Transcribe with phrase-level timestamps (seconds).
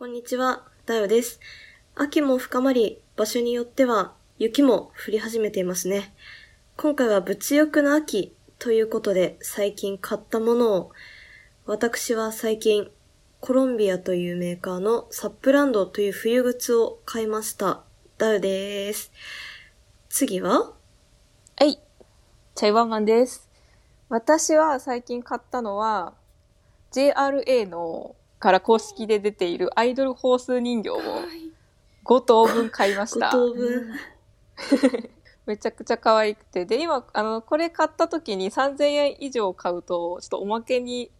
[0.00, 1.40] こんにちは、ダヨです。
[1.94, 6.14] 秋も深まり、場所によっては雪も降り始めていますね。
[6.78, 10.92] 今回は物欲の秋ということで最近買ったものを、
[11.66, 12.90] 私は最近
[13.40, 17.82] コロンビアというメーカーのサップランドという冬靴を買いました。
[18.16, 19.12] ダヨです。
[20.08, 20.72] 次は？
[21.58, 21.78] はい。
[22.54, 23.50] チャイワンマンです。
[24.08, 26.14] 私は最近買ったのは、
[26.90, 31.00] JRA のから公式で出ているアイドルホース人形を
[32.04, 33.30] 5頭分買いまし5た。
[33.30, 33.92] 等分。
[35.46, 36.64] めちゃくちゃ可愛くて。
[36.64, 41.10] で、今、あの、これ買った時に3000円以上買うと、ちょっとおまけに、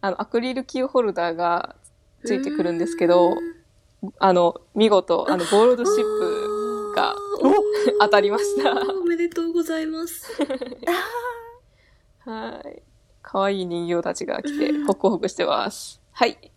[0.00, 1.76] あの、アクリルキーホルダーが
[2.24, 3.34] ついてくるんですけど、
[4.18, 7.14] あの、見事、あの、ゴールドシップが
[8.00, 8.72] 当たりました。
[8.94, 10.26] おめでとうございます。
[12.24, 12.82] はい。
[13.22, 16.02] 可愛い人形たちが来て、ホクホクしてます。
[16.12, 16.51] はい。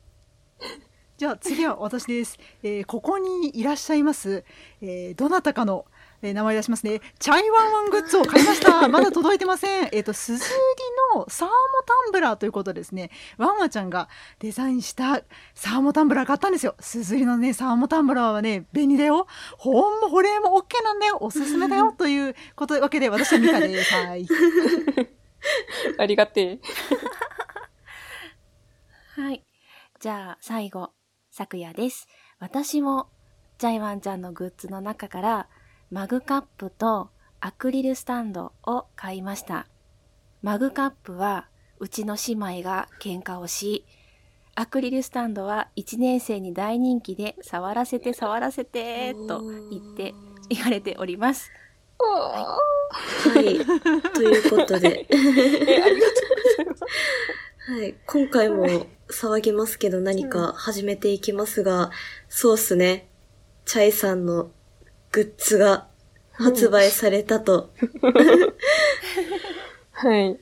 [1.18, 2.38] じゃあ次は私です。
[2.62, 4.44] えーここにいらっしゃいます、
[4.82, 5.86] えーどなたかの、
[6.22, 7.00] えー名前出しますね。
[7.20, 8.86] チャイワンワングッズを買いました。
[8.90, 9.90] まだ届いてません。
[9.94, 10.50] えっ、と、すずり
[11.16, 11.54] のサーモ
[11.86, 15.22] タンブラーということでですね、ワンワちゃんがデザインした
[15.54, 16.76] サーモタンブラー買ったんですよ。
[16.82, 19.28] すずりのね、サーモタンブラーはね、便利だよ。
[19.58, 21.20] 保温も保冷も OK なんだよ。
[21.22, 21.94] おすすめだよ。
[21.98, 23.94] ということわけで、私はミカです。
[23.94, 24.28] はい。
[25.98, 26.60] ありがてえ。
[29.22, 29.46] はい。
[30.02, 30.92] じゃあ、最後、
[31.38, 32.08] 昨夜です。
[32.40, 33.10] 私も、
[33.58, 35.50] ジャイワンちゃんのグッズの中から、
[35.92, 37.10] マグカップと
[37.42, 39.68] アクリルスタンドを買いました。
[40.42, 43.86] マグカップは、うちの姉妹が喧嘩をし、
[44.56, 50.14] アクリルスタンドは1年生に大人気で、触らせて触らせて、と言って、
[50.48, 51.52] 言われております。
[52.00, 53.44] はい。
[54.14, 55.06] ということで。
[55.12, 57.45] え、ありがとうございます。
[57.68, 57.96] はい。
[58.06, 61.90] 今回も騒ぎますけど何か始めていきますが、
[62.30, 63.08] そうっすね。
[63.66, 64.52] チャイさんの
[65.12, 65.88] グッズが
[66.34, 67.74] 発売されたと。
[69.94, 70.40] はい。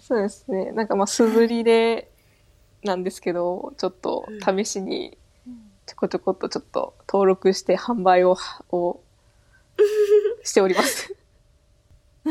[0.00, 0.72] そうですね。
[0.72, 2.10] なんかまあ、すずりで、
[2.82, 5.16] なんですけど、ちょっと試しに、
[5.86, 8.36] ちょこちょこっとちょっと登録して販売を、
[8.72, 9.00] を、
[10.42, 11.14] しております。
[12.26, 12.28] い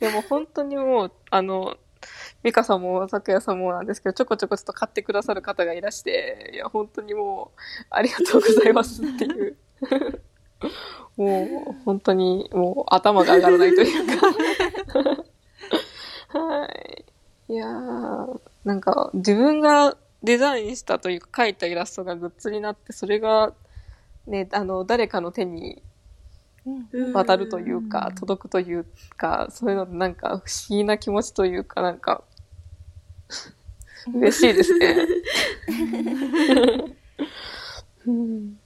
[0.00, 1.76] やもう本当にもう、あの、
[2.44, 9.56] 美香さんも咲夜さんもなんですけど、ちょこちょこちょっと買ってくださる方がいらして、いや、本当にもう、ありがとうございますっていう。
[11.16, 14.26] もう、本当に、もう、頭が上がらないというか。
[16.38, 17.04] はい。
[17.48, 23.54] いやー、なんか、自分がデザインしたというか、描いたイラストがグッズになって、それが、
[24.26, 25.82] ね、あの、誰かの手に
[27.14, 32.22] 渡るというか、届くというか、そういうのなんか不思議な気持ちというか、なんか、
[34.12, 34.96] 嬉しいですね。
[38.06, 38.58] うん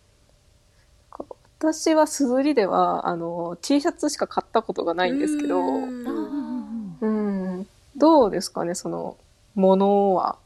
[1.61, 7.67] 私はすずりでは、あの、T シャツしか買ったことがないんですけど、うん、
[7.97, 9.17] どうですかね、その、
[9.57, 10.39] ものは。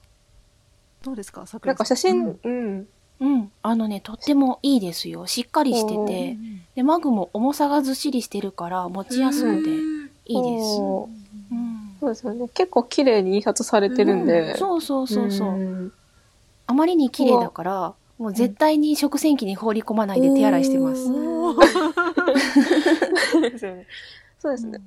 [1.02, 2.88] どうですか桜なんか写真、うんうん、
[3.20, 3.52] うん。
[3.60, 5.26] あのね、とってもいいですよ。
[5.26, 6.38] しっかりしてて。
[6.76, 9.70] で、マグも重さがずっしりしてるから持ちやすくて
[10.24, 11.21] いいです。
[12.02, 12.48] そうですよね。
[12.48, 14.56] 結構綺麗に印刷されてるんで。
[14.56, 15.52] そうそうそうそう。
[15.52, 15.92] ん
[16.66, 21.04] あまりに綺麗だから、もう絶対に食洗機に放り込まないで手洗いしてます。
[23.30, 23.86] そうですよね。
[24.40, 24.80] そうですね。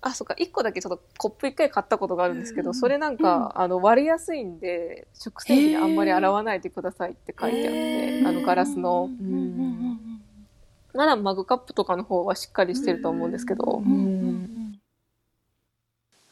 [0.00, 9.10] あ、そっか、一個だけちょっとコップ一回買ったことがあるんですけど、それなんか、あの、割れやすいんで、食洗機であんまり洗わないでくださいって書いてあって、あの、ガラスの。
[9.10, 10.00] うんうんうん
[10.94, 14.65] まだマグカップとかの方はしっかりしてると思うんですけど、うんうんうん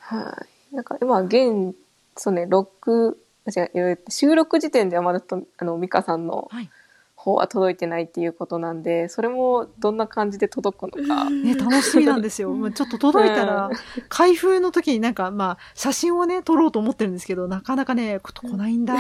[0.06, 0.75] はい。
[0.75, 1.75] なんか今、現、
[2.16, 6.70] そうね、録、違うえー収録時点ではまだと、あの、ミカさんのはい
[7.25, 11.31] 方は届いてないっていうことなんで、それもどんな感じで届くのか。
[11.31, 12.50] ね、楽しみなんですよ。
[12.50, 13.70] もうちょっと届いたら、
[14.10, 18.94] 開封の時になんか、まあ、写真をね、撮ろうと思ってるんですけど、なかなかね、こ来ないんだ。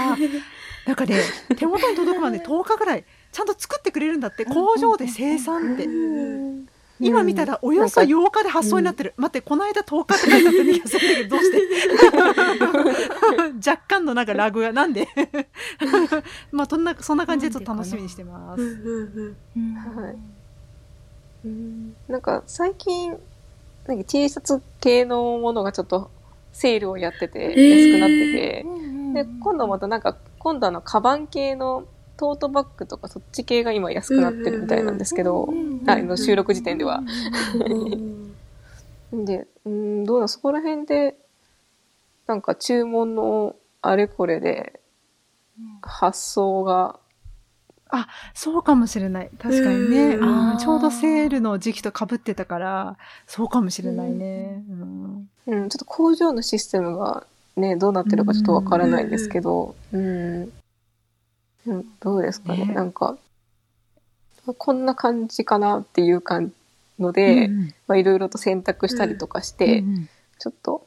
[0.86, 1.20] なんかね、
[1.56, 5.86] 手元に届くまで10日ぐらい、ちゃんと作ってくれるんだって、工場で生産って。
[7.00, 9.14] 今見たら、およそ8日で発送になってる。
[9.16, 11.50] 待って、この間10日って書いてあった気がするんだけど、どうし
[13.62, 13.68] て？
[13.70, 15.08] 若干のなんかラグが、なんで？
[16.52, 19.34] まあ、そんな、そんな感じでちょっと楽しみにしてます。
[22.08, 23.10] なんか最近、
[23.86, 26.10] なんか T シャツ系のものがちょっと
[26.52, 29.14] セールをやってて、えー安くなってて、うん。
[29.14, 31.84] で、今度またなんか、今度あの、カバン系の
[32.16, 35.48] トートバッグとかそっち系が今安くなってるみたいなんですけど、
[35.86, 37.02] あの収録時点では。
[39.12, 41.16] で、うん、どうだ、そこら辺で、
[42.26, 44.80] なんか注文のあれこれで、
[45.82, 46.98] 発想が、
[47.90, 49.30] あそうかもしれない。
[49.38, 50.18] 確かにね。
[50.20, 52.96] あちょうどセールの時期と被ってたから、
[53.26, 54.64] そうかもしれないね。
[54.68, 57.26] うんうん、ちょっと工場のシステムが
[57.56, 60.52] ね、どうなってるかちょっとわからないんですけど、うん。
[61.66, 62.66] うんどうですかね。
[62.66, 62.74] ね。
[62.74, 63.16] なんか、
[64.58, 66.52] こんな感じかなっていう感
[66.98, 67.48] ので、
[67.94, 70.08] いろいろと選択したりとかして、うんうん。
[70.38, 70.86] ちょっと、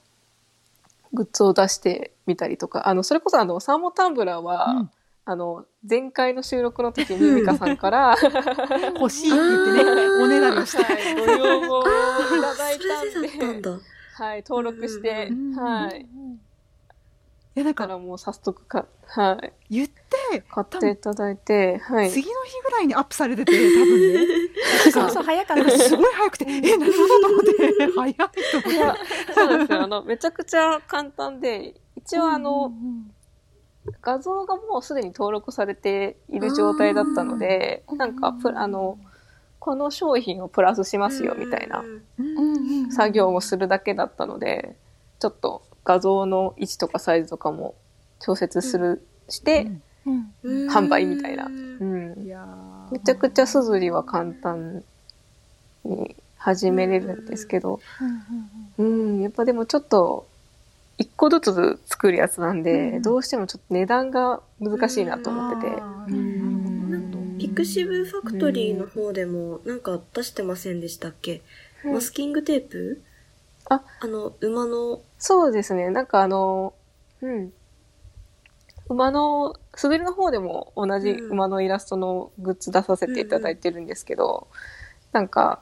[1.14, 4.90] グッズを出してみたりとか、あの、それこそあの、サーモンタンブラーは、うん。
[5.30, 8.16] あの、前回の収録の時にミカさんから、
[8.96, 10.84] 欲しいって言ってね、おねだりをして。
[10.84, 13.70] はい、ご要望をいただいたたんで。
[14.14, 15.54] はい、登録して、うん。
[15.54, 16.08] はい。
[17.58, 22.12] いや、だからもう早速か、はい、言って、買っていただいて、はい。
[22.12, 24.28] 次の日ぐらいにアップされてて、多分ね。
[24.92, 28.24] そうそう、早かったですすごい早くて、え、何事と思って、早いと
[28.64, 29.34] 思いやって。
[29.34, 29.82] そうなんですよ。
[29.82, 32.72] あの、めちゃくちゃ簡単で、一応あの、
[34.04, 39.00] 画像がもうすでに登録されている状態だったので、なんかプラ、あの、
[39.58, 41.84] この商品をプラスしますよみたいな
[42.20, 44.78] うん作業をするだけだったので、
[45.18, 47.74] ちょっと画像の位置とかサイズとかも
[48.20, 49.72] 調節する、して、
[50.44, 51.46] 販売みたいな。
[51.46, 52.28] ううん。
[52.92, 54.84] めちゃくちゃすずりは簡単
[55.86, 57.80] に始めれるんですけど、
[58.78, 60.28] うん、やっぱでもちょっと、
[60.98, 63.02] 一個ずつ作るやつなんで、うん。
[63.02, 65.82] どうしてもちょっと値段が難しいなと思ってて。
[67.40, 71.44] ピクシブファクトリーの方でもなんか出してませんでしたっけ、
[71.86, 73.02] マスキングテープ？
[73.70, 75.90] あ、あの、馬の、そうですね。
[75.90, 76.74] なんかあの、
[77.22, 77.54] うん。
[78.90, 81.26] 馬の、すずりの方でも同じうん。
[81.32, 84.48] 馬のイラストのグッズ出させていただいてるんですけど、
[85.12, 85.62] なんか、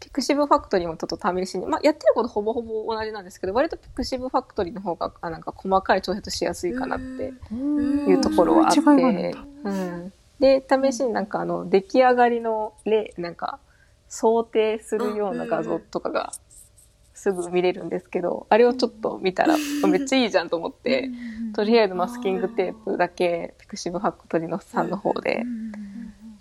[0.00, 8.10] ピクシブファクトリーもちょっと試しに、まあ、やってることほぼほぼ同じなんですけど、割とピクシブファクトリーの方が、あなんか細かい調節しやすいかなってうん。
[8.10, 9.34] いうところはあって、
[9.64, 10.12] うん。
[10.38, 13.58] で、試しになんかあの、出来上がりの例、なんか、
[14.08, 16.32] 想定するような画像とかが、
[17.18, 19.56] すぐ見れるんですけど、あれをちょっと見たら、
[19.88, 21.10] めっちゃいいじゃんと思って、
[21.52, 25.42] とりあえずマスキングテープだけ、ピクシブファクトリーのさんの方で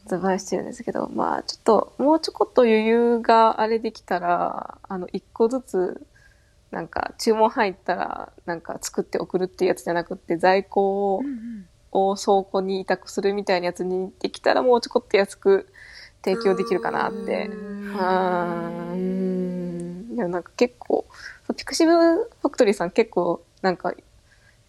[0.04, 6.06] 発売してるんですけど、まあちょっと、もうちょこっと余裕があれできたら、あの、一個ずつ、
[6.70, 11.24] なんか注文入ったら、なんか作って送るっていうやつじゃなくって、在庫を
[11.92, 15.68] を倉庫に委託するみたいなやつにできたらもうちょこっと安く
[16.24, 17.50] 提供できるかなって。
[17.94, 20.16] はーん。
[20.16, 21.06] いや、なんか結構、
[21.56, 23.94] ピクシブファクトリーさん結構、なんか、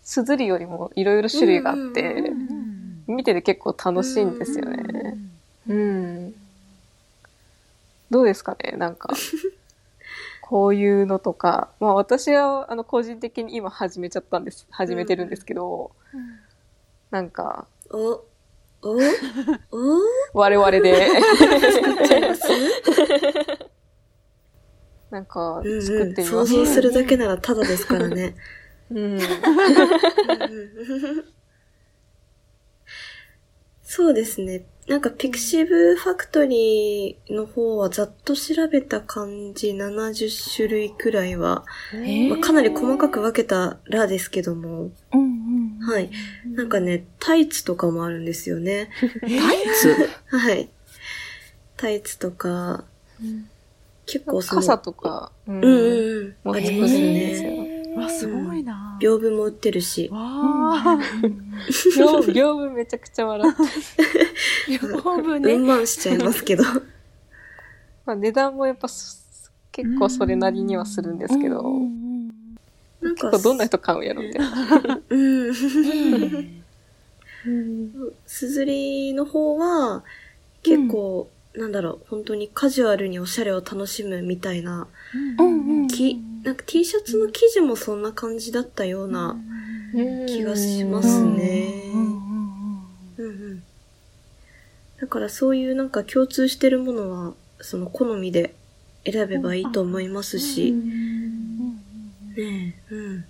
[0.03, 2.37] すずりよりもいろいろ種類があって、
[3.07, 5.19] 見てて結構楽しいんですよね。
[5.69, 6.35] うん。
[8.11, 9.11] どうですかねなんか、
[10.41, 11.69] こういうのとか。
[11.81, 14.67] まあ私は、あの、個人的に今始めちゃったんです。
[14.71, 15.91] 始めてるんですけど、
[17.11, 18.23] なんか、お、
[18.83, 18.97] お、
[19.73, 20.01] お
[20.35, 21.09] 我々で、
[21.73, 22.43] 作っちゃいます
[25.11, 26.13] なんか、うん作うん。
[26.13, 26.53] ってみます。
[26.53, 28.37] 想像するだけならただですからね。
[28.91, 29.19] うん。
[33.91, 34.67] そうですね。
[34.87, 41.65] なんか、ピクシブファクトリーの方はざっと調べた感じ70種類くらいは、
[42.29, 45.79] まあ、かなり細かく分けたらですけども、うんうん。
[45.81, 46.11] はい。
[46.55, 48.91] なんかね、タイツとかもあるんですよね。
[49.23, 49.31] タイ
[49.81, 49.95] ツ？
[50.27, 50.69] はい。
[51.79, 52.85] タイツとか、
[54.05, 56.55] 結構その、傘とか、うんうんうんうん。
[56.55, 56.99] あります。
[56.99, 57.78] ね。
[57.99, 58.99] わ、すごいな。
[59.01, 60.09] 屏風も売ってるし。
[60.11, 60.99] わあ。
[61.69, 64.79] 屏屏風めちゃくちゃ笑って。
[64.81, 65.59] 両分うんね。
[65.59, 66.65] まんしちゃいますけど。
[68.07, 71.63] まあ値段もやっぱす結構それなりにはするんですけど、
[73.01, 75.01] なんか、結構どんな人買うんやろみたいな。
[75.09, 75.53] うん。
[77.47, 77.93] うん。
[78.27, 80.03] すずりの方は、
[80.65, 81.73] 結構、なん。
[81.73, 84.89] だろう、本当にカジュアルにおしゃれを楽しむみたいな、
[85.39, 85.83] うん。
[85.83, 85.89] うん。
[85.89, 89.37] き、なんか T シャツの生地もそんな感じだったような
[90.27, 91.91] 気がしますね。
[91.93, 93.63] うんうん。
[94.99, 98.55] だからそういうなんか共通してるものは、その好みで
[99.05, 100.83] 選べばいいと思いますし、ね
[102.39, 103.25] え、うん。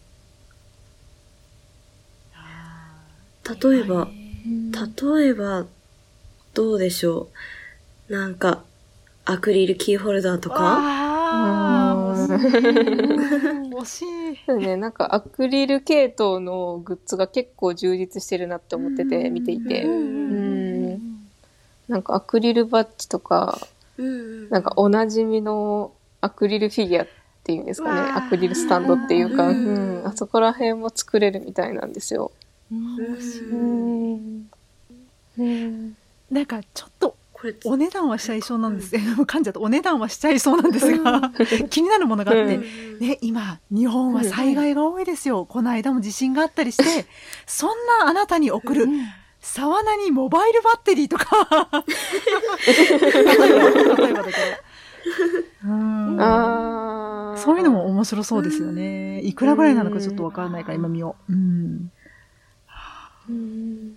[3.60, 4.08] 例えば、
[5.16, 5.66] 例えば、
[6.54, 7.30] どうでしょ
[8.08, 8.12] う。
[8.12, 8.62] なんか、
[9.25, 14.38] アクリルキーホルダーとかああ、うん惜しい。
[14.47, 19.85] そうね、なんかアクリル系統のグッズが結構充実してるなって思ってて、見ていて。
[19.85, 21.30] ううんん。
[21.88, 23.58] なんかアクリルバッジとか。
[24.50, 27.08] なんかおなじみのアクリルフィギュアっ
[27.44, 28.11] ていうんですかね。
[28.14, 32.30] アクリルスタンドっていうか、ううんん、あそこら辺も作れるみたいなんですよ。
[32.70, 32.97] うん
[33.50, 34.50] うん。
[35.38, 35.94] うん。
[36.30, 36.98] なんかちょっと
[37.40, 38.95] これ、お値段はしちゃいそうなんです。
[38.97, 39.61] 噛んじゃった。
[39.61, 41.30] お値段はしちゃいそうなんですが、
[41.71, 45.47] 気になるものがあって、うんね、今、日本は災害が多いですよ。
[45.47, 47.07] この間も地震があったりして、
[47.47, 48.88] そんなあなたに送る、
[49.40, 51.26] 沢名にモバイルバッテリーとか。
[52.66, 54.37] 例えば例えばだけど。
[55.64, 57.38] うんああ。
[57.38, 59.21] そういうのも面白そうですよね。
[59.21, 61.33] いくらぐらいなのかちょっとわからないから今見よう。
[61.33, 61.92] うん。
[63.28, 63.97] うん。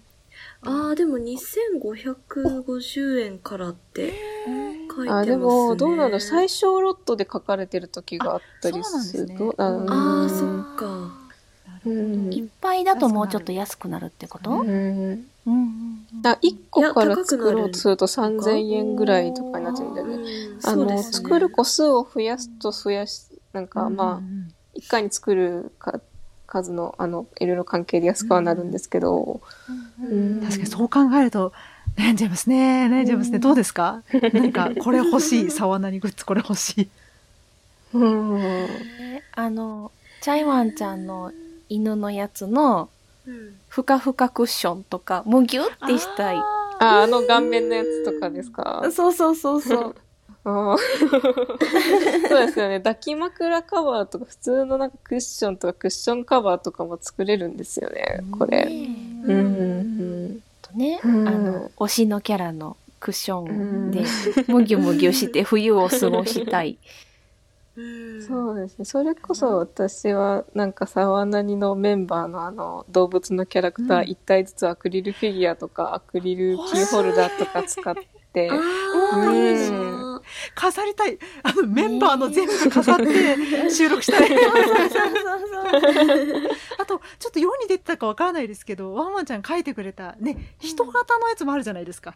[0.64, 5.12] ああ、でも2550円からって書いてますね。
[5.14, 8.80] あ、でも、どうなの最小ロットで書かれてる時があったりする。
[8.80, 11.18] あそうなんですねどうなのああ、そっか。
[11.86, 12.34] うん。
[12.34, 14.52] いっぱいだともうちょっと安くなるってこと？
[14.52, 14.60] うん。
[15.46, 20.14] うんうんあ、1個から作ろうとすると3000円ぐらいとかになっちゃうんだよね。
[20.14, 24.24] うんあの、そうですね作る個数を増やすと増やし、なんか、まあ、
[24.76, 26.00] 一回に作るか
[26.52, 29.40] 数の、あの、いろいろ関係で安くはなるんですけど、
[30.02, 31.54] うん確かにそう考えると、
[31.98, 32.88] 悩んじゃいますね。
[32.92, 33.40] 悩んじゃいますね。
[33.40, 34.04] どうですか？
[34.34, 35.52] 何か、これ欲しい。
[35.52, 36.90] 沢なにグッズこれ欲しい。
[37.94, 38.38] うん。
[39.00, 39.92] えあの、
[40.22, 41.32] チャイワンちゃんの
[41.70, 42.90] 犬のやつの
[43.26, 46.38] うんふかふかクッションとか、もうギュってしたい。
[46.38, 48.84] あ、あの顔面のやつとかですか？
[48.92, 49.96] そうそうそうそう。
[50.44, 52.80] あーそうですよね。
[52.80, 58.66] 抱き枕カバーとか、普通のなんかクッションとかクッションカバーとかも作れるんですよね、これ。
[58.66, 59.40] ねうんう
[60.38, 61.28] んとね、うん。
[61.28, 66.80] あの、推しのキャラのクッションでう、むぎゅむぎゅして 冬を過ごしたい。
[67.76, 68.22] うん。
[68.24, 68.86] そうですね。
[68.86, 74.10] それこそ私はなんかサワナニのメンバーのあの動物のキャラクターうん。
[74.10, 77.96] 一体ずつアクリルフィギュアとかアクリルキーホルダーとか使っ
[78.34, 78.50] て。
[78.52, 79.36] あ、あ、うん。
[79.36, 80.01] いいな
[80.56, 81.18] 飾りたい。
[81.44, 84.30] あの、メンバーの全部飾って収録したい。
[86.78, 92.16] あと、ちょっと世に出てたかわからないですけど、ワンワンちゃん書いてくれた、ね、人型のやつもあるじゃないですか。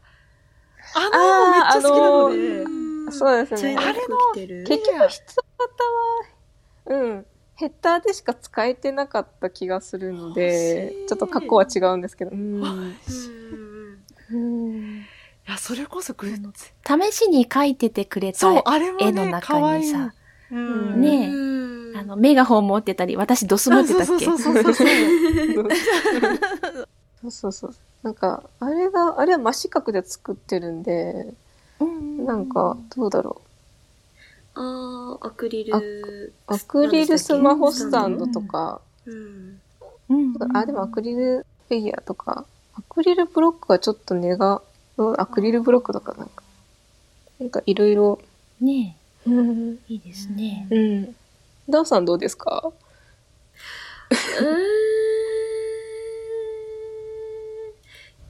[0.93, 2.38] あのめっちゃ好きなので。
[2.63, 5.24] うんそうですね茶色く着てる結局人
[6.86, 12.31] 型は、うん、ヘッダーでしか使えてなかった気がするのでちょっと格好は違うんですけど。
[12.31, 12.95] うんうん
[14.31, 14.94] うん
[15.47, 17.11] いや、それこそグッズ。
[17.11, 20.13] 試しに描いててくれそう、たあれもね、絵の中可愛いにさ、
[20.51, 24.05] うんねえうんあの、メガホン持ってたり、私ドス持ってたっけ？
[24.07, 24.87] そうそうそうそうそう。
[27.21, 27.75] そうそうそう。
[28.03, 31.33] なんか、あれが、あれは真四角で作ってるんで、
[31.79, 33.41] なんか、どうだろ
[34.55, 36.33] ああ、アクリル。
[36.47, 36.53] う。
[36.53, 39.61] アクリルスマホスタンドとか、うん。
[40.09, 44.61] うんあ、でもアクリルフィギュアとか、アクリルブロックはちょっと値が、うん
[45.17, 46.43] アクリルブロックとかなんか、
[47.39, 48.19] なんかいろいろ、
[48.61, 49.79] ねうん。
[49.89, 50.67] え、いいですね。
[50.69, 51.15] うん。
[51.69, 52.71] ダーさんどうですか？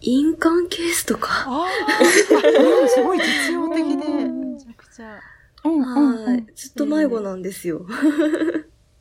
[0.01, 1.45] 印鑑ケースとか。
[1.47, 5.19] ああ、すごい実用的で、めちゃくちゃ。
[5.63, 6.47] うんうんうはいん。。
[6.55, 7.85] ずっと迷子なんですよ。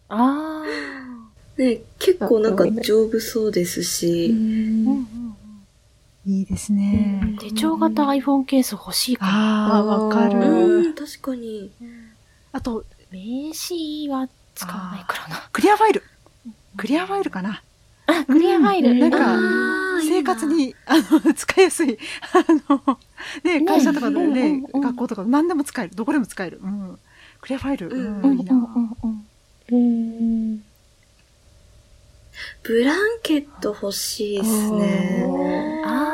[0.09, 0.65] あ
[1.57, 4.29] ね、結構なんか丈夫そうですうし。
[4.29, 5.07] ん。
[6.27, 7.41] いいですねあ。。
[7.41, 9.31] 手帳型 iPhone ケース欲しいかも。
[9.33, 10.39] ああ、わかうる。
[10.41, 11.71] うん、確かに。
[12.53, 13.19] あと、名
[13.53, 15.49] 刺は使わないからな。
[15.53, 16.03] クリアファイル。
[16.77, 17.63] クリアファイルかな。
[18.07, 18.91] あ、クリアファイル。
[18.91, 19.75] うんなんか
[20.07, 20.47] 生活。
[20.47, 21.97] に、あの、 使いやすい。
[22.33, 22.99] あの、
[23.45, 25.95] ね、会社とかでうんねうんう、ん学校とか何でも使える。
[25.95, 26.61] どこでも使える。
[26.63, 26.99] うん。
[27.41, 27.89] クリアファイル。
[27.89, 28.55] うんうん、いいな。
[32.63, 35.25] ブランケット欲しいですね。
[35.87, 36.14] ああ、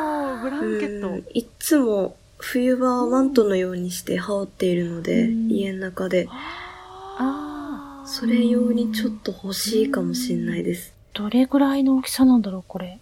[0.61, 1.09] ランケット。
[1.09, 6.27] うんいつも冬場はマントのようにして羽織っているので、うん家の中で。
[6.29, 10.93] あそれ用にちょっと欲しいかもしれないです。
[11.13, 12.99] どれぐらいの大きさなんだろう、これ？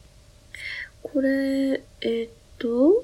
[1.02, 3.04] これ、えーっと、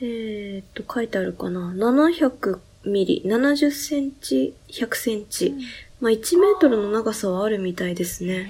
[0.00, 5.54] えーっと、書いてあるかな？700ミリ、70センチ、100センチ。
[6.00, 8.48] まあ、1メートルの長さはあるみたいですね。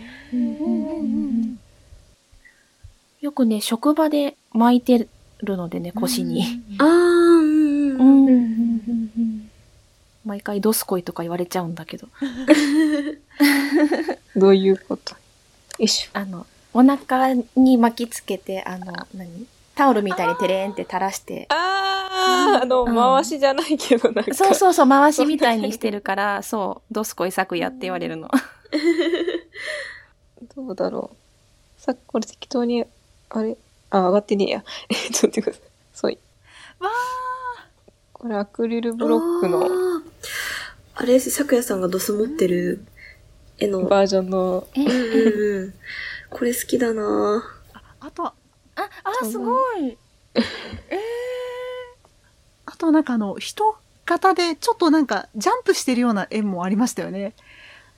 [3.20, 5.08] よくね、職場で巻いて
[5.42, 6.44] るのでね、腰に。
[6.78, 8.76] あー、うんううん。
[8.76, 9.50] ん。
[10.24, 12.08] 毎回ドスコイとか言われちゃうんだけど。
[14.36, 15.14] どういうこと？
[15.14, 15.18] よ
[15.78, 16.10] いしょ。
[16.18, 19.46] あの、お腹に巻きつけて、あの、何？
[19.74, 21.46] タオルみたいにテレーンって垂らして。
[21.50, 24.34] あー、あの、うん回しじゃないけど、なんか。
[24.34, 28.28] そうそうそう、回しみたいにしてるから、 そう、ドスコイ作やって言われるの。
[30.56, 31.80] どうだろう。
[31.80, 32.84] さっきこれ適当に、
[33.30, 33.56] あれ？
[33.90, 34.64] あ、上がってねえや。
[34.90, 35.62] えっと、待ってください。
[35.92, 36.12] そう。
[36.84, 36.90] わ
[38.12, 40.02] これアクリルブロックのあー
[40.94, 42.84] あれです、咲夜さんがドス持ってる
[43.58, 43.82] 絵の。
[43.84, 45.74] バージョンの、えうん。
[46.30, 47.44] これ好きだな
[48.00, 48.34] あとは、
[48.74, 48.88] あ、
[49.22, 49.96] あ、すごい。
[50.34, 50.42] え
[52.66, 53.76] あとはなんかあの、人
[54.06, 57.34] 型でちょっとなんかジャンプしてるような絵もありましたよね。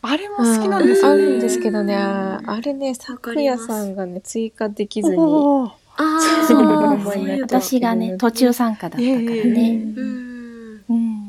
[0.03, 1.25] あれも好きなんですよね。
[1.25, 5.17] あるんですけどね、あれね、わ昨かります夜さんがね、追加できずに、
[6.03, 9.83] あ そうあ、そう私がね、途中参加だったからえね。
[9.97, 10.85] うん。
[10.89, 11.27] うん。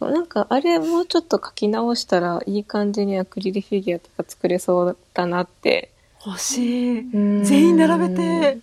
[0.00, 5.90] なんかあれもうちょっと書き直したらいい感じにアクリルフィギュアとか作れそうだなって。
[6.24, 7.08] 欲しい。
[7.12, 8.58] 全全員並べて、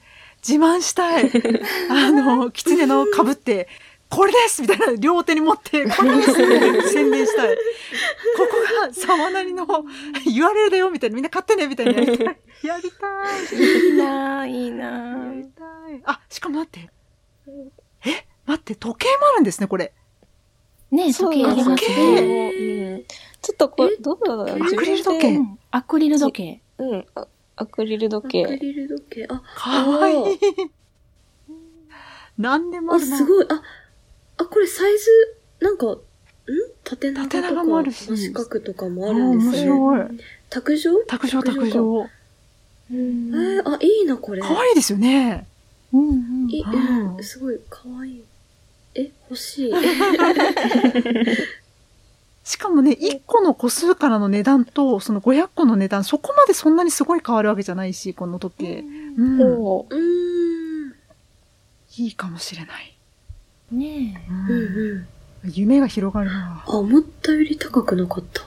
[0.47, 1.31] 自慢したい。
[1.89, 3.69] あの、狐の被って、
[4.15, 6.33] これですみたいな両手に持って、 これです
[6.93, 7.55] 宣伝したい。
[7.55, 7.61] こ
[8.47, 12.37] こが沢なりの URL だよみたいな、みんな買ってねみたいなやりたい。
[12.63, 13.59] やりたい。
[13.59, 15.43] いいなぁ、いいなやぁり。
[15.49, 15.63] た
[15.95, 16.01] い。
[16.05, 16.89] あ、しかも待って。
[18.05, 19.93] え待って、時計もあるんですね、これ。
[20.91, 21.95] ね時計あります時ね。
[21.95, 22.57] 計
[22.95, 23.03] うん
[23.41, 26.61] ちょっとこれ、どうだろうアクリル時計うんアクリル時計。
[26.77, 28.57] うん、あアクリル時アク計。
[28.61, 29.27] リル時計。
[29.29, 30.39] あ、かわいい。
[32.37, 33.17] なんでもああ、るな。
[33.17, 33.45] すごい。
[33.49, 33.61] あ、
[34.37, 35.09] あ、これサイズ、
[35.59, 35.99] なんか、ん？
[36.83, 39.71] 縦長と縦長もあるしか、四角とかもああるんですね。
[39.71, 40.19] 面白い。
[40.49, 41.03] 卓上？
[41.05, 42.09] 卓上、卓か上。
[42.91, 44.41] えー、あ、いいな、これ。
[44.41, 45.47] かわいいですよね。
[45.93, 46.11] うんう
[46.47, 46.49] ん。
[46.49, 48.23] いい、うんうん、すごい、かわいい。
[48.95, 49.73] え、欲しい。
[52.43, 58.83] しかもね、1個の個数からの値段と、その500個の値段、そこまでそんなにすごい変わるわけじゃないし、この時計。
[59.17, 59.37] うん。
[59.37, 59.97] ほうー
[60.89, 60.93] ん。
[61.97, 62.93] いいかもしれない。
[63.77, 64.95] ねううんう
[65.47, 65.51] ん。
[65.51, 66.63] 夢が広がるな。
[66.65, 68.43] あ、思ったより高くなかった。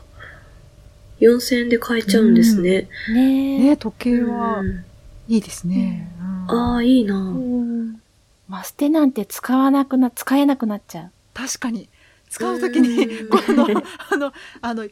[1.21, 2.89] 4000円で買えちゃうんですね。
[3.11, 3.13] え。
[3.13, 3.59] ねえ。
[3.71, 4.85] ね、時計はうん
[5.29, 6.11] いいですね。
[6.21, 7.17] うんああ、いいな。
[7.17, 8.01] うん
[8.49, 11.11] マステなんて使わなくな、使えなくなっちゃう。
[11.35, 11.89] 確かに。
[12.31, 13.67] 使うときに、うん この、
[14.11, 14.87] あの、あの、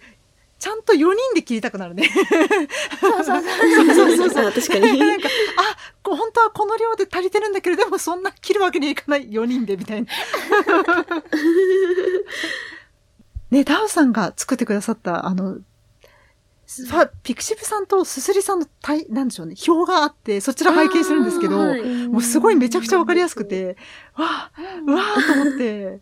[0.59, 2.09] ちゃんと4人で切りたくなるね。
[3.01, 3.49] そうそうそ
[3.83, 3.95] う。
[3.95, 4.47] そうそうそう。
[4.49, 5.77] あ確かになんか、あ、
[6.09, 10.09] 本当はこの量で足りてるんだけど、でもそんな切るわけにはいかない4人で、みたいな。
[13.51, 15.59] ね、ダウさんが作ってくださった、あの、
[17.23, 21.59] ピクシブさんとすずりさんの対、なんでしょうね、表があって、そちら拝見してるんですけど、
[22.11, 23.77] もうすごいめちゃくちゃわかりやすくて、
[24.17, 24.51] わあ、
[24.87, 26.01] うわーと思って、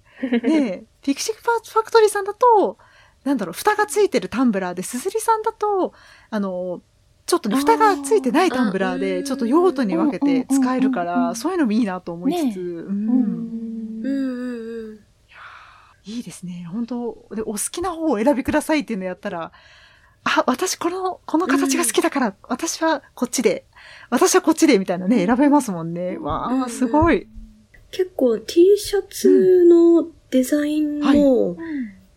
[0.49, 2.79] ねピクシブファクトリーさんだと、
[3.25, 5.93] なんだろう、蓋がついてるタンブラーで、すずりさんだと、
[6.31, 6.83] あの、
[7.27, 11.29] ちょっとね、蓋がついてないタンブラーあで、ーちょっと用途に分けて使えるかうんうんうんうん。
[11.31, 12.51] ら、そういうのもいいなと思いつつ、ね。
[12.53, 12.59] うん。
[12.59, 14.91] うんうんうん。
[14.91, 14.99] うん。
[16.05, 16.67] いいですね。
[16.71, 19.53] 本当で、お好きな方をお選びくださいっていうのやったら、
[20.25, 23.65] あ、私この、この形が好きだから、私はこっちで、
[24.11, 26.19] 私はこっちで、みたいなね、選べますもんね。
[26.19, 26.71] わあ、うんうん。
[26.71, 27.29] すごい。
[27.91, 31.57] 結構 T シャツのデザインも、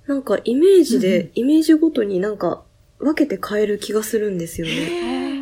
[0.08, 2.64] なんかイメージで、うんイメージごとになんか
[3.00, 5.42] 分けて変える気がするんですよね。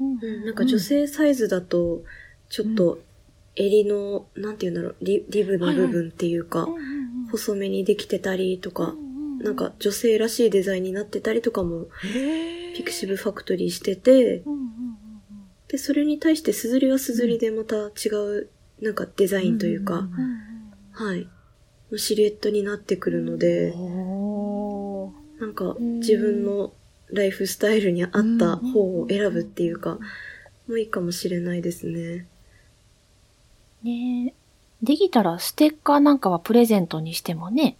[0.00, 2.02] うんうん、なんか女性サイズだと、
[2.48, 3.00] ちょっと
[3.56, 6.68] 襟の、なんていうんだろう、リリブの部分っていうか、
[7.30, 8.94] 細めにできてたりとか、
[9.40, 11.88] なんか女性らしいデザインになってたりとかも、
[12.74, 14.68] ピクシブファクトリーしてて、うんうん
[15.68, 18.48] で、それに対してすずりはすずりでまた違う、
[18.80, 21.08] なんかデザインというか、んうんうん。
[21.10, 21.28] はい、
[21.90, 23.72] のシルエットになってくるので、
[25.40, 26.72] なんか自分の
[27.12, 29.98] ライフスタイルに合った方を選ぶっていうか、
[30.66, 32.26] もういいかもしれないですね。
[33.82, 34.34] ねえ。
[34.82, 37.76] できたらステッカーなんかはプレゼントにしてもね、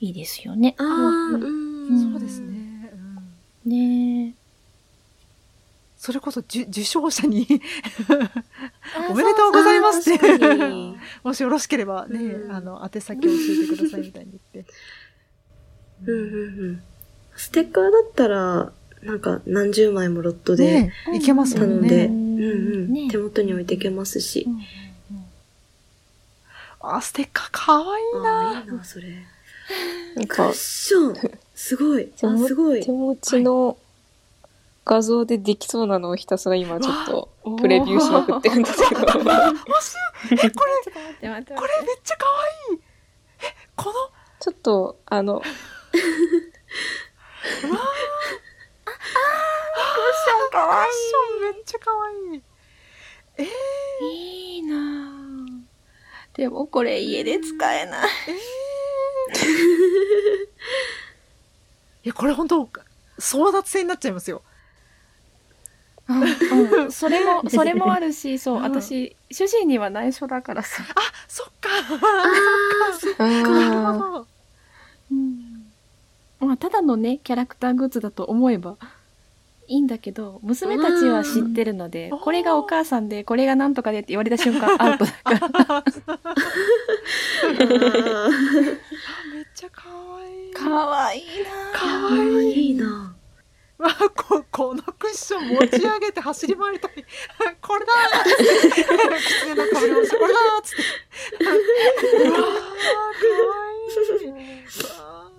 [0.00, 0.74] いいですよね。
[0.78, 0.86] ああ、
[1.36, 2.12] うんうん。
[2.12, 2.90] そうですね。
[2.92, 3.10] うん
[3.70, 4.39] ねえ。
[6.00, 7.46] それこそ、じゅ受賞者に
[9.10, 10.38] おめでとうございますって
[11.22, 14.72] もしよろしければね、うんあの、宛先を教えてくださいみたいに言って。
[16.08, 16.82] うんうんうん。
[17.36, 22.06] ステッカーだったら、なんか何十枚もロットでねいけますもんね。
[22.06, 22.44] うんう
[22.88, 24.50] ん、ね手元に置いていけますしう。
[24.50, 24.60] んうん
[26.80, 28.50] あ、ステッカーかわいいあな。
[28.58, 29.08] あ、いいな、それ。
[30.16, 32.10] なんかクッ、ションすごい。
[32.22, 32.90] あ、すごい手。
[32.90, 33.76] 持ちの
[34.84, 39.00] 画像でできそうなのをひたすら今ちょっとわプレビューしまくってるんですけど。
[39.00, 40.56] 欲しいえ、これ、こ
[41.22, 41.44] れめっ
[42.02, 42.32] ちゃかわ
[42.72, 42.80] いい。
[43.42, 43.92] え、この、
[44.40, 52.42] ちょっと、あの、ファッションめっちゃかわいい。
[53.38, 53.46] えー、
[54.06, 55.60] いいなぁ
[56.34, 58.08] でもこれ家で使えない。
[62.02, 62.68] いや、これ本当
[63.18, 64.42] 争奪戦になっちゃいますよ。
[66.10, 70.82] うんうん それも、それもあるし、そう、うん私、主人には内緒だからさ。
[70.94, 71.68] あ、そっか。
[72.98, 74.28] そっあなるほーど。
[75.12, 75.72] うん。
[76.40, 78.76] まあ、ただのね、キャラクターグッズだと思えば、
[79.68, 85.84] いいんだけど、娘たちは知ってるので、これがお母さんで、これがなんとかでって言われた瞬間アウトだから。
[89.32, 89.84] めっちゃ可
[90.18, 90.54] 愛い。
[90.54, 92.68] かわいいなかかわいい。
[92.68, 93.09] いいな。
[93.80, 96.92] わここのクッション持ち上げて走り回りたい。
[97.60, 98.36] これだーっつっ
[98.76, 98.84] て。
[98.84, 100.76] 狐のかぶり物してこれだーっつっ
[101.38, 101.44] て。
[101.44, 102.50] うわー、かわ
[103.70, 104.28] いい。
[104.28, 105.30] うわー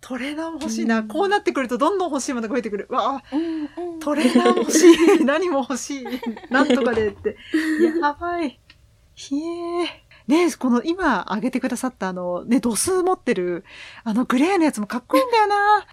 [0.00, 1.04] トレーナーも欲しいな。
[1.04, 2.86] こうなってくるとどんどん欲しいものが増えてくる。
[2.90, 4.96] うわーうんうんトレーナーも欲しい。
[5.24, 6.06] 何も欲しい。
[6.50, 7.36] なんとかでって。
[8.02, 8.58] やばい。
[9.14, 9.86] ひえー。
[10.26, 13.64] ねこの今挙げてくださったあの、ね、度数持ってる、
[14.04, 15.86] あのグレーのやつもかっこいいんだよな。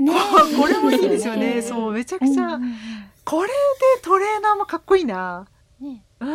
[0.00, 0.12] ね
[0.58, 1.58] これもいいですよね。
[1.58, 2.56] うそう、めちゃくちゃ。
[2.56, 2.74] んうん
[3.22, 3.54] これで
[4.02, 5.46] トレーナーもかっこいいな。
[5.80, 6.34] うんねうんあ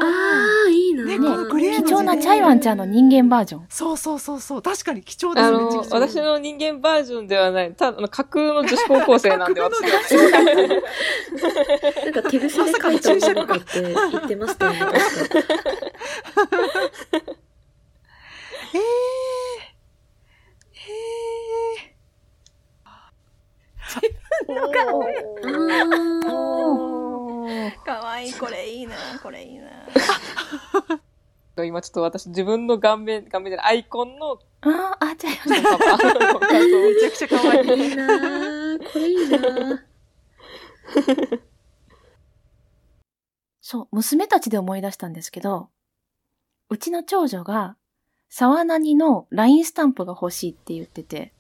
[0.68, 1.04] あ、いいな。
[1.04, 3.66] ねねこのグレーの貴重なチャイワンちゃんの人間バージョン。
[3.70, 4.62] そうそうそうそう。
[4.62, 5.58] 確かに貴重ですね。
[5.58, 9.84] あの、私の人間バージョンではない、ただ、架空の女子高校生なんで、私
[10.16, 10.32] は。
[12.06, 15.00] なんか手癖で書いたものかって言ってましたよね、確か。
[18.74, 18.82] えー、
[20.74, 29.66] えー、あーかわいい、これいいな、これいいな。
[31.64, 37.90] 今ちょっと私、自分の顔面、顔面じゃない、アイコンのあーあ、チャイワンパパの画像めちゃくちゃ可愛い。
[37.90, 38.94] いいなー。
[38.94, 39.80] これいいなー
[43.62, 45.70] そう、娘たちで思い出したんですけど、
[46.70, 47.78] うちの長女が、
[48.30, 51.34] 沢なにの LINE スタンプが欲しいって言ってて、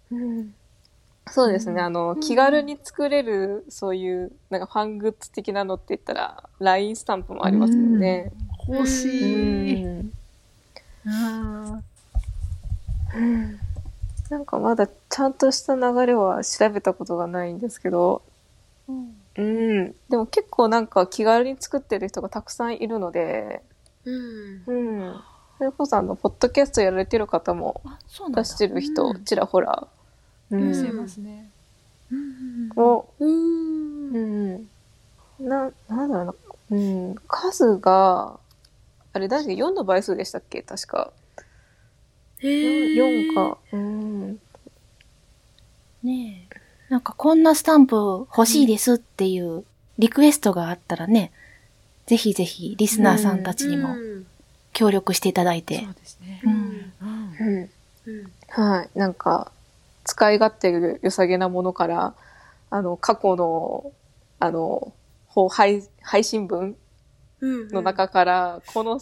[1.28, 8.32] そうですね、あの、気軽に作れる、そういう、なんかファングッズ的なのって言ったら、LINE スタンプもありますもんね。
[8.68, 10.24] 欲しうい。
[11.10, 11.74] ん。
[11.74, 11.78] う
[13.20, 13.60] ん
[14.30, 18.24] なんかまだちゃんとした流れは調べたことがないんですけど、
[19.38, 19.96] うん。
[20.10, 23.62] でも結構なんか気軽に作ってる人がたくさんいるので、
[24.04, 24.63] うん。
[24.65, 25.22] うん。
[25.58, 27.82] それこそあの、ポッドキャストやられてる方も。
[28.34, 29.88] 出してる人、うんちらほら、
[30.52, 30.98] う見せん。
[30.98, 31.52] ますね。
[32.76, 33.28] を、うー。
[33.28, 34.68] うんん。
[35.39, 36.34] な、なんだろうな、
[36.72, 36.76] う
[37.12, 37.15] ん。
[37.28, 38.39] 数が、
[39.15, 40.62] あれ、確か4の倍数でしたっけ？
[40.62, 41.13] 確か。
[42.39, 43.58] へー4か。
[43.71, 44.39] うん。
[46.04, 46.56] ねえ。
[46.89, 49.63] なんかこんなスタンプ欲しいですっていう
[49.97, 51.32] リクエストがあったらね、
[52.08, 54.28] ぜひぜひリスナーさんたちにもうん
[54.73, 55.93] 協力していただいそてう。
[55.93, 56.49] ですねう。
[56.49, 56.51] ん。
[56.51, 57.69] うんうん。
[58.08, 58.89] うんはい。
[58.99, 59.49] なんか、
[60.04, 62.13] 使い勝手が良さげなものから、
[62.69, 63.91] あの、過去の、
[64.39, 64.91] あの、
[65.28, 66.75] ほ配配信文うん
[67.41, 69.00] の中から、この、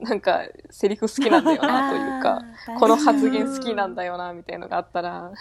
[0.00, 2.42] なんか、セリフ好きなんだよな、 というか、
[2.78, 5.32] この発言好きなんだよな、みたいのがあったら、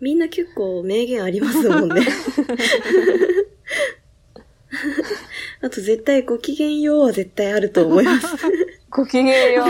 [0.00, 2.02] みんな結構名言ありますもんね。
[5.62, 8.26] あと絶対ご機嫌ようは絶対あると思います。
[8.90, 9.66] ごきげんよう。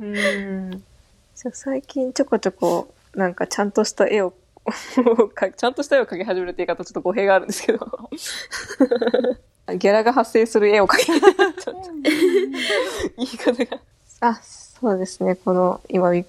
[0.02, 0.70] うん。
[0.70, 4.32] じゃあ最近ちょこちょこ、なんかちゃんとした絵を、
[5.34, 7.78] かちゃんとした絵を描き始めるって言い方ちょっと語弊があるんですけど、
[9.76, 11.92] ギャラが発生する絵を描き、ちょっと
[13.16, 13.80] 言い方が。
[14.20, 15.36] あ、そうですね。
[15.36, 16.24] この今み、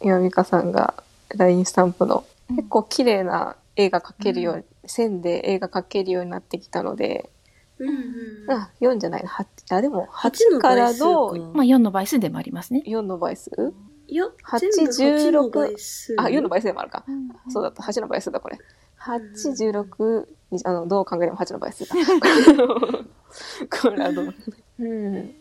[0.00, 0.94] 今美香さんが
[1.36, 7.28] LINE スタンプのうん結構綺麗な絵が描けるように、線で絵が描けるようになってきたので、
[7.78, 11.06] うんうんあ、4じゃないな、8、あ、でも8 8のから倍数か。
[11.06, 12.82] のまあ4の倍数でもありますね。
[12.86, 13.50] 4の倍数？
[14.08, 16.14] いや、8全部8の倍数。
[16.18, 17.04] あ、4の倍数でもあるか。
[17.08, 17.82] うんそうだった。
[17.82, 18.58] 8の倍数だ、これ。
[19.00, 19.20] 8、
[19.72, 21.94] 16、にあの、どう考えても8の倍数だ。
[23.82, 24.32] これ、あの、
[24.78, 24.84] う？
[24.84, 25.34] ん。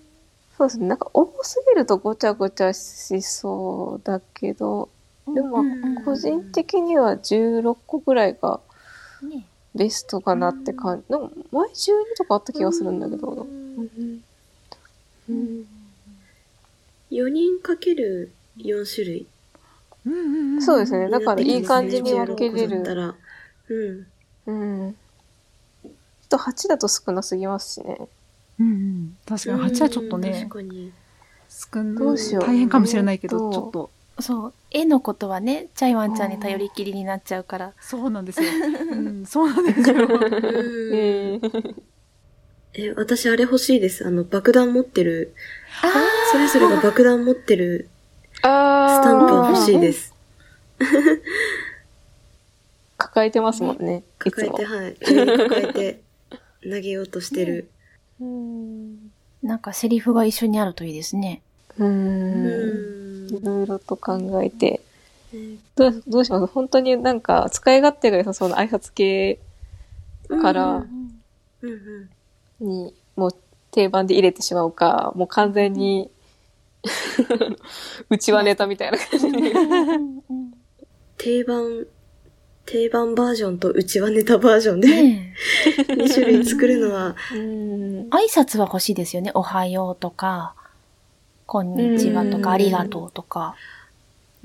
[0.58, 0.88] そうですね。
[0.88, 4.90] なんか多すぎるとごちゃごちゃしそうだけど、
[5.34, 8.62] でもうん、個人的には16個ぐらいが
[9.22, 11.12] ねベストかなって感じ。
[11.12, 13.28] なんか前12とかあった気がするんだけど。
[13.30, 14.24] ううんん
[15.30, 15.66] うん
[17.12, 19.28] 4人かける4種類。
[20.06, 21.10] うんうんうんそうですね。
[21.10, 22.96] だからいい感じに分けれ16だったる。
[22.96, 23.16] ら。
[23.70, 24.08] うん。
[24.48, 24.96] うん。
[25.84, 25.94] ちょっ
[26.30, 27.98] と8だと少なすぎますしね。
[28.60, 30.92] うんうん確かに8はちょっとうんね確かに。
[31.50, 34.54] 少んどうしよう大変かもしれないけどちょっとそう。
[34.72, 37.74] 絵のことはね、チャイワンちゃんに頼りきりになっちゃうから。
[37.80, 38.50] そうなんですよ、
[38.92, 41.76] うん、そうなんですようんえー
[42.78, 44.06] え、私あれ欲しいです。
[44.06, 45.34] あの、爆弾持ってる、
[45.82, 45.94] あ
[46.32, 47.90] それぞれが爆弾持ってる
[48.42, 50.14] あースタンプが欲しいです。
[53.16, 54.04] 抱えてますもんね。
[54.20, 54.66] 抱えて、。
[54.66, 54.96] はい。
[54.96, 56.02] 抱えて、
[56.62, 57.70] 投げようとしてる。
[58.20, 59.12] うん。
[59.42, 61.42] なんかセリフが一緒にあるといいですね。
[61.78, 61.86] う。
[61.86, 64.82] うんんいろいろと考えて
[65.76, 66.48] どうどうします？
[66.48, 69.40] 本当になんか使い勝手が良さそうな挨拶系
[70.42, 70.86] から
[71.62, 71.72] うん
[72.60, 72.68] うん。
[72.68, 73.32] にもう
[73.72, 76.10] 定番で入れてしまうか、もう完全に
[78.10, 79.54] うちは ネタみたいな感じで。
[81.18, 81.86] 定番、
[82.66, 85.36] 定番バージョンとうちはネタバージョンでね
[85.88, 87.40] 2 種類作るのは、うん。
[87.40, 89.32] え挨拶は欲しいですよね。
[89.34, 90.56] おはようとか、
[91.46, 92.42] こんにちはとうん。
[92.42, 93.56] か、ありがとうとか。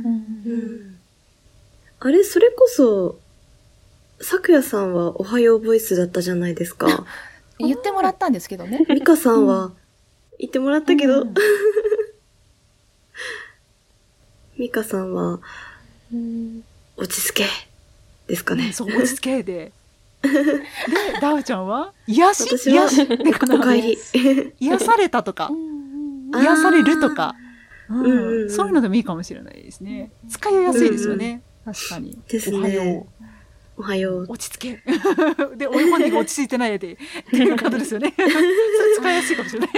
[0.05, 0.99] うん。
[2.01, 3.19] あれ、それこそ、
[4.21, 7.07] 咲夜さんはおはようボイスだったじゃないですか。
[7.59, 8.85] 言ってもらったんですけどね。
[8.89, 9.73] ミカさんは
[10.39, 11.35] 言ってもらったけど、うん。
[14.59, 15.41] ミカさんは
[16.13, 16.65] うん。
[16.97, 17.70] 落ち着け
[18.31, 18.73] ですかね。
[18.73, 19.73] そう、落ち着けで。
[20.23, 20.31] で、
[21.21, 23.99] ダウちゃんは癒し私は癒しってかなお帰り。
[24.61, 25.51] 癒されたとか、
[26.35, 27.35] 癒されるとか、
[27.89, 30.13] うんそういうのでもいいかもしれないですね。
[30.29, 31.43] 使いやすいですよね。
[31.65, 32.19] 確かに。
[32.29, 33.07] ですねおはよ
[33.77, 34.27] おはようう。。
[34.29, 34.83] 落ち着け。
[35.57, 36.97] で、お本人が落ち着いてないで、っ
[37.31, 38.15] ていうことですよね。
[38.17, 38.31] それ
[38.97, 39.71] 使いやすいかもしれない。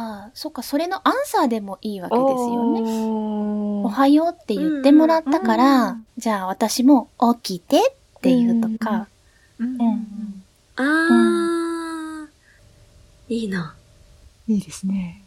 [0.00, 2.80] ああ、そっか、それのアンサーでもいいわけですよね。
[3.02, 7.10] おおはようって言ってもらったかうんら、うんじゃあ私も
[7.42, 9.08] 起きてっていうとか。
[9.58, 10.44] うんうん
[10.76, 13.74] あー、いいな。
[14.46, 15.24] いいですね。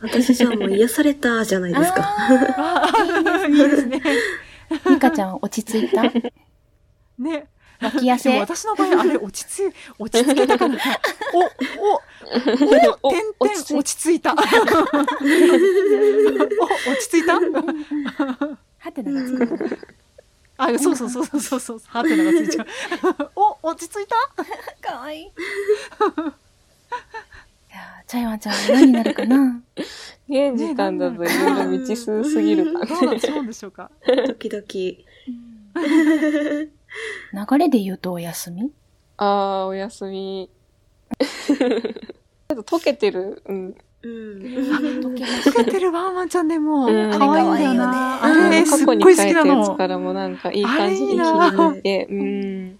[0.00, 2.02] 私じゃあもう癒されたじゃないですか。
[2.58, 4.02] ああ、いいですね。
[4.90, 6.02] ミカちゃん落ち着いた？
[7.18, 7.46] ね。
[7.80, 10.78] 脇汗でも私の場合、あれ、落ち着い、落ち着けたかな。
[11.34, 11.48] お、お、お、
[13.02, 14.32] お点々、落ち着いた。
[14.32, 14.44] お、落
[17.00, 17.34] ち着いた？
[17.34, 19.78] はてながつく。
[20.56, 22.66] あ、そうそうそうそうそう、ハテナがついちゃう。
[23.34, 24.14] お、落ち着いた？
[24.90, 25.22] かわいい。
[25.24, 29.60] いやーチャイワンちゃんは何になるかな？
[30.28, 33.20] 現時間だといろいろ未知数すぎるかどうなんね。
[33.20, 33.90] そうでしょうか。
[34.06, 35.04] ドキドキ。
[37.32, 38.72] 流れで言うとお休み？
[39.16, 40.50] ああ、おやすみ。
[41.18, 43.42] ちょっと溶けてる。
[43.46, 43.74] うん。
[44.02, 44.10] うん。
[45.00, 48.22] 溶けてるワンワンちゃんでも、うん可愛いんだよな。
[48.22, 49.76] あれ、ねすっ過去にごい好きな書いたやつの。
[49.76, 52.78] からもなんかいい感じに切りあれいて、うん。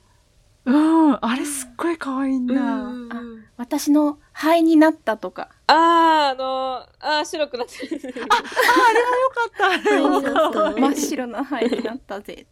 [0.66, 0.72] う
[1.12, 2.54] ん、あれすっごい可愛いんだ。
[2.54, 5.48] うん私の肺になったとか。
[5.68, 8.00] ああ、あのああ、白くなってる。
[8.02, 10.80] あれはよかった。
[10.80, 12.46] 真っ白な肺になったぜ。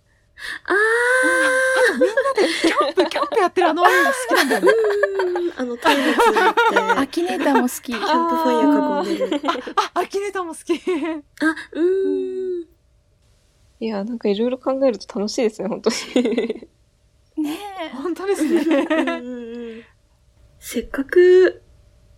[0.66, 0.72] あ
[1.94, 3.88] みんなでキャンプ、キャンプやってるあの好
[4.28, 4.68] きなんだよね。
[4.68, 7.80] ー、うんあの、タイムツって、アキネーターも好き。
[7.82, 9.42] キャンプファイヤー囲んでる。
[9.94, 10.72] あ、アキネーターも好き。
[10.74, 10.76] あ、
[11.72, 12.66] うーん。
[13.80, 16.68] いや、なんかいろいろ考えると楽しいですね、本当に。
[17.36, 17.58] ね
[17.94, 19.86] 本当ですね。
[20.58, 21.62] せっかく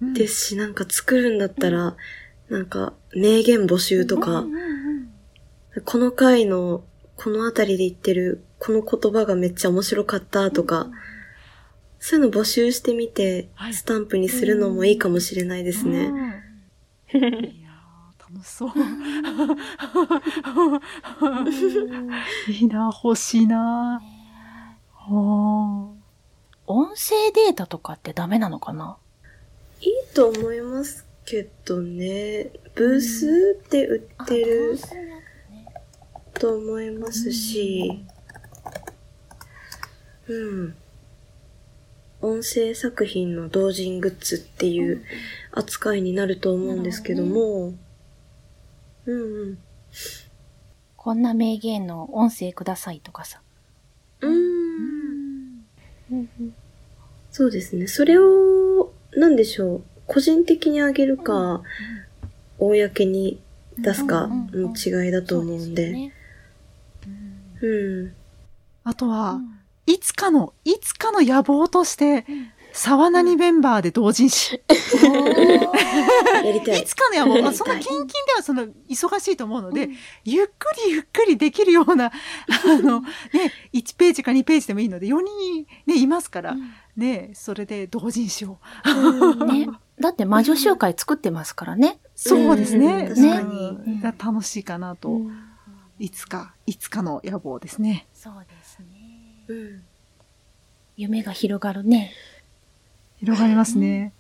[0.01, 1.97] うんですし、なんか作るんだったら、
[2.49, 4.45] なんか、名言募集とか、
[5.85, 6.85] この回の、
[7.17, 10.91] このあたりで言ってる、この言葉がめっちゃ面白かったとか、
[11.99, 16.07] そういうの募集してみては、いスタンプにするのもいいかもしれないですね。
[16.07, 16.35] うん
[17.15, 17.17] い
[17.63, 18.71] やー楽しそう。
[22.53, 24.03] いいな、欲しいな。
[26.67, 28.97] 音声データとかってダメなのかな？
[29.81, 32.51] いいと思いますけどね。
[32.75, 34.77] ブースで売ってる
[36.35, 38.05] と思いますし、
[40.27, 40.75] うん。
[42.21, 45.05] 音声作品の同人グッズっていう
[45.53, 47.75] 扱いになると思うんですけども、
[49.07, 49.59] うんうん。
[50.97, 53.43] こんな名言の音声くださいとかさ。
[54.21, 55.65] うーん。
[57.31, 57.87] そうですね。
[57.87, 59.83] それを、なんでしょう。
[60.07, 61.63] 個人的にあげるか、
[62.59, 63.41] 公に
[63.79, 66.13] 出すかの違いだと思うんで。
[67.65, 68.15] そうすよねうん。
[68.85, 69.41] あとは、
[69.87, 72.27] いつかの、いつかの野望として、
[72.73, 74.57] 沢何メンバーで同人誌。
[74.65, 74.67] い
[76.81, 76.85] い。
[76.85, 79.91] つかの野望、そんな近々ではその忙しいと思うので、
[80.25, 82.11] ゆっくりゆっくりできるような、 あ
[82.83, 83.09] の、ね、
[83.73, 86.57] 1ページか2ページでもいいので、4人ね、いますから、
[86.97, 88.59] ね、それで同人誌を。
[89.47, 89.69] ね。
[90.01, 92.01] だって魔女集会作ってますからね。
[92.17, 92.87] そうですね。
[92.87, 94.01] うん確確かに。
[94.01, 95.21] が楽しいかなと。
[95.99, 98.07] いつか、いつかの野望ですね。
[98.13, 99.45] そうですね。
[99.49, 99.83] うん。
[100.97, 102.13] 夢が広がるね。
[103.19, 104.13] 広がりますね。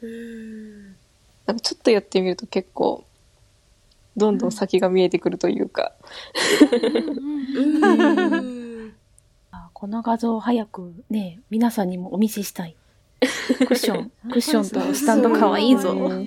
[0.00, 0.86] うん。
[1.46, 3.04] なんかちょっとやってみると結構、
[4.16, 5.92] どんどん先が見えてくるというか。
[7.54, 8.94] うん。
[9.52, 12.76] あこの画像を早くね、皆さんにもお見せしたい。
[13.20, 15.92] クッション、 クッションとスタンドかわいいぞ。
[15.92, 16.26] う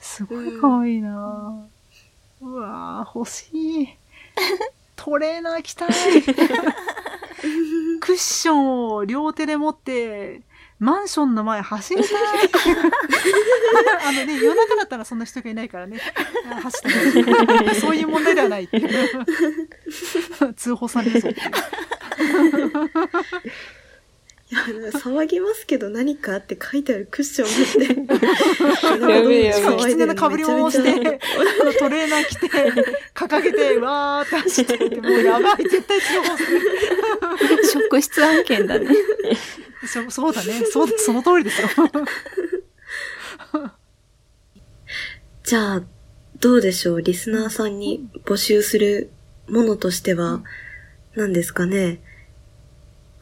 [0.00, 1.66] すごい可愛いな
[2.44, 3.88] うわー欲しい。
[4.96, 5.90] トレーナー着たい。
[8.00, 10.42] クッションを両手で持って、
[10.78, 12.12] マンションの前走りたい。
[14.04, 15.98] あのね、夜中だったらそんな人がいないからね。
[16.50, 19.24] あ走ったねそういう問題ではないっていう。
[20.54, 21.50] 通報されるぞっていう。
[24.50, 29.10] いや、騒ぎますけど何かって書いてあるクッション持って。
[29.12, 31.18] やべえやべえ狐のかぶり物をして、
[31.78, 32.48] トレーナー着て、
[33.14, 36.60] 掲げて、わーって走ってて、もうやばい、絶対通報する。
[37.72, 38.88] 職質案件だね。
[39.86, 40.62] そそうだね。
[40.70, 41.68] そう、その通りですよ。
[45.42, 45.82] じゃあ、
[46.40, 47.02] どうでしょう？
[47.02, 49.10] リスナーさんに募集する
[49.48, 50.42] ものとしては、
[51.14, 52.00] 何ですかね？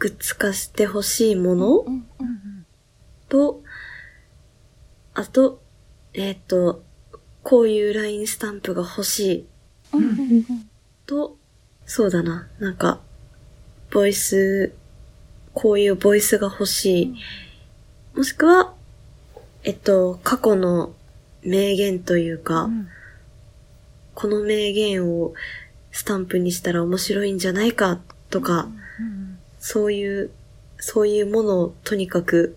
[0.02, 1.78] グッズ化してほしいもの？
[1.78, 2.66] うん
[3.28, 3.62] と、
[5.14, 5.62] あと、
[6.12, 6.82] えっ、と、
[7.44, 9.46] こういう LINE スタンプが欲しい。
[9.94, 10.44] うん
[11.06, 11.36] と、
[11.86, 13.00] そうだな、なんか、
[13.92, 14.74] ボイス、
[15.54, 17.14] こういうボイスが欲しい。
[18.16, 18.74] もしくは、
[19.62, 20.94] えっと、過去の
[21.44, 22.68] 名言というか、
[24.16, 25.32] この名言を
[25.92, 28.68] スタンプにしたら面白いんじゃないかとか、
[29.62, 30.30] そういう、
[30.78, 32.56] そういうものをとにかく、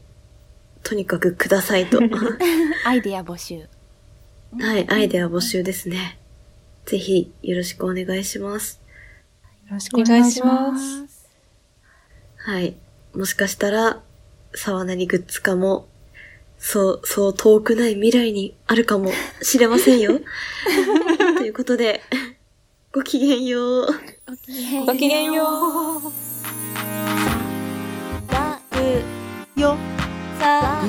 [0.82, 2.00] とにかくくださいと。
[2.84, 3.68] アイデア募集。
[4.60, 6.18] はい、アイデア募集ですね。
[6.86, 8.82] ぜひよろしくお願いします。
[9.68, 11.08] よろしくお願いします。
[11.08, 11.30] す。
[12.38, 12.76] はい。
[13.14, 14.02] もしかしたら、
[14.56, 15.88] 沢なりグッズ化も、
[16.58, 19.12] そう、そう遠くない未来にあるかも
[19.44, 20.22] しれませんよ。
[21.38, 22.02] ということで、
[22.92, 23.86] ごきげんよう。
[24.88, 25.44] ごきげんよ
[26.00, 26.25] う。
[29.56, 29.78] よ。
[30.38, 30.84] さ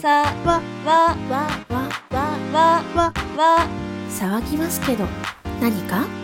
[0.00, 0.08] さ
[0.44, 0.60] わ。
[0.84, 1.16] わ。
[1.30, 1.46] わ。
[1.70, 1.88] わ。
[2.52, 2.82] わ。
[2.94, 3.12] わ。
[3.36, 3.66] わ。
[4.10, 5.06] 騒ぎますけど
[5.60, 6.21] 何か？